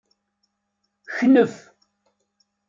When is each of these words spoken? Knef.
Knef. 1.17 1.55